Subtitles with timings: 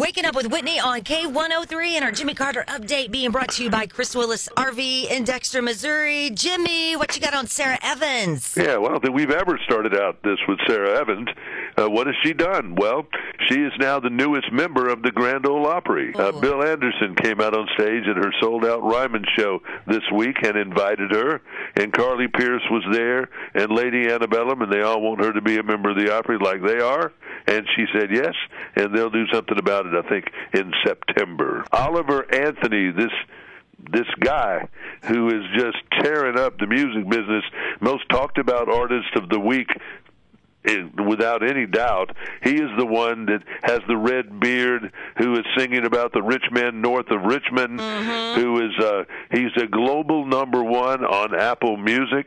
[0.00, 3.68] Waking up with Whitney on K103 and our Jimmy Carter update being brought to you
[3.68, 6.30] by Chris Willis RV in Dexter, Missouri.
[6.30, 8.56] Jimmy, what you got on Sara Evans?
[8.56, 11.28] Yeah, well, I don't think we've ever started out this with Sara Evans.
[11.76, 12.76] Uh, what has she done?
[12.76, 13.08] Well,
[13.48, 16.14] she is now the newest member of the Grand Ole Opry.
[16.14, 16.40] Uh, Oh.
[16.40, 20.56] Bill Anderson came out on stage at her sold out Ryman show this week and
[20.56, 21.42] invited her,
[21.76, 25.58] and Carly Pearce was there, and Lady Antebellum, and they all want her to be
[25.58, 27.12] a member of the Opry like they are.
[27.46, 28.34] And she said yes,
[28.76, 31.64] and they'll do something about it, I think, in September.
[31.72, 33.12] Oliver Anthony, this
[33.92, 34.68] this guy
[35.08, 37.42] who is just tearing up the music business,
[37.80, 39.70] most talked about artist of the week.
[40.66, 45.46] eh, Without any doubt, he is the one that has the red beard, who is
[45.56, 47.80] singing about the rich men north of Richmond.
[47.80, 52.26] Who is uh, he's a global number one on Apple Music,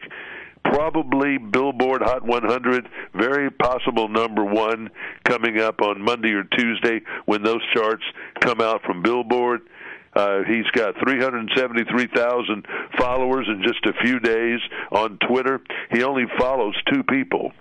[0.63, 4.89] probably Billboard Hot 100, very possible number one
[5.23, 8.03] coming up on Monday or Tuesday when those charts
[8.41, 9.61] come out from Billboard.
[10.15, 12.65] Uh, he's got 373,000
[12.97, 14.59] followers in just a few days
[14.91, 15.59] on Twitter.
[15.91, 17.51] He only follows two people.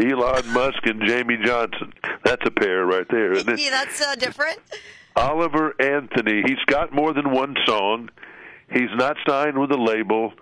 [0.00, 1.92] Elon Musk and Jamey Johnson.
[2.24, 3.58] That's a pair right there, isn't?
[3.58, 4.58] Yeah, that's uh, different.
[5.16, 6.42] Oliver Anthony.
[6.46, 8.10] He's got more than one song.
[8.72, 10.32] He's not signed with a label.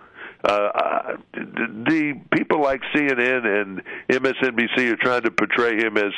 [0.43, 6.13] Uh, the people like CNN and MSNBC are trying to portray him as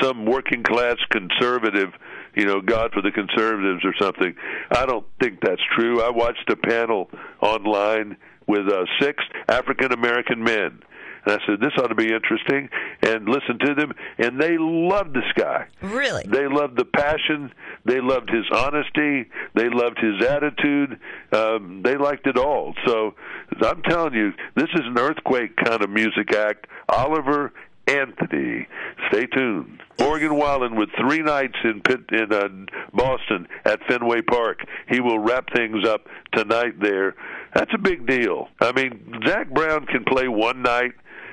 [0.00, 1.90] some working class conservative,
[2.34, 4.34] you know, God for the conservatives or something.
[4.70, 6.02] I don't think that's true.
[6.02, 10.80] I watched a panel online with uh, six African American men.
[11.24, 12.68] And I said, this ought to be interesting,
[13.02, 13.92] and listen to them.
[14.18, 15.66] And they loved this guy.
[15.82, 16.24] Really?
[16.26, 17.52] They loved the passion.
[17.84, 19.28] They loved his honesty.
[19.54, 20.98] They loved his attitude.
[21.32, 22.74] Um, they liked it all.
[22.86, 23.14] So
[23.62, 26.66] I'm telling you, this is an earthquake kind of music act.
[26.88, 27.52] Oliver
[27.86, 28.66] Anthony.
[29.08, 29.82] Stay tuned.
[29.98, 32.48] Morgan Wallen with three nights in Pitt, in uh,
[32.92, 34.60] Boston at Fenway Park.
[34.88, 37.16] He will wrap things up tonight there.
[37.54, 38.48] That's a big deal.
[38.60, 40.92] I mean, Zac Brown can play one night.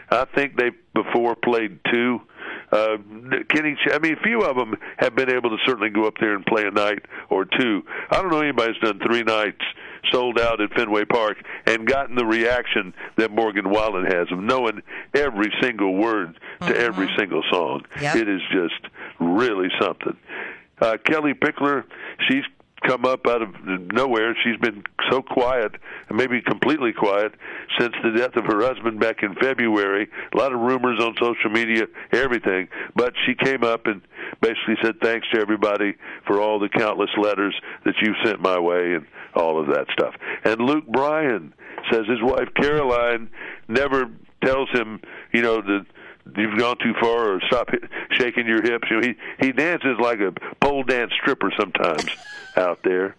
[0.09, 2.21] I think they before played two.
[2.71, 2.97] Uh,
[3.49, 6.15] Kenny, Ch- I mean, a few of them have been able to certainly go up
[6.19, 6.99] there and play a night
[7.29, 7.83] or two.
[8.09, 9.61] I don't know anybody's done three nights
[10.11, 14.81] sold out at Fenway Park and gotten the reaction that Morgan Wallen has of knowing
[15.15, 17.83] every single word to every single song.
[17.99, 18.15] Yep.
[18.15, 20.17] It is just really something.
[20.79, 21.83] Uh, Kellie Pickler,
[22.27, 22.43] she's
[22.87, 24.35] come up out of nowhere.
[24.43, 25.73] She's been so quiet,
[26.11, 27.33] maybe completely quiet,
[27.79, 30.09] since the death of her husband back in February.
[30.33, 32.67] A lot of rumors on social media, everything.
[32.95, 34.01] But she came up and
[34.41, 35.95] basically said thanks to everybody
[36.25, 40.13] for all the countless letters that you've sent my way and all of that stuff.
[40.43, 41.53] And Luke Bryan
[41.91, 43.29] says his wife Caroline
[43.67, 44.09] never
[44.43, 45.01] tells him,
[45.33, 45.85] you know, that
[46.37, 47.69] you've gone too far or stop
[48.11, 48.87] shaking your hips.
[48.89, 52.05] You know, he he dances like a pole dance stripper sometimes
[52.57, 53.15] out there.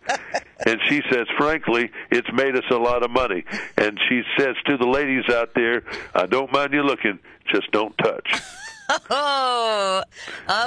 [0.64, 3.44] And she says, frankly, it's made us a lot of money.
[3.76, 5.82] And she says to the ladies out there,
[6.14, 7.18] I don't mind you looking,
[7.52, 8.40] just don't touch.
[9.10, 10.02] Oh,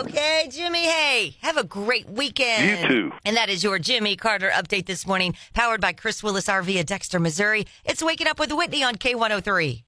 [0.01, 0.85] okay, Jimmy.
[0.85, 2.81] Hey, have a great weekend.
[2.81, 3.11] You too.
[3.23, 6.87] And that is your Jimmy Carter update this morning, powered by Chris Willis RV at
[6.87, 7.65] Dexter, Missouri.
[7.85, 9.83] It's Waking Up with Whitney on K103.